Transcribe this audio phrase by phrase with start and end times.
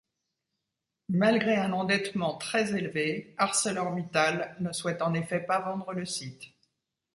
[1.09, 6.41] Malgré un endettement très élevé, ArcelorMittal ne souhaite en effet pas vendre le site.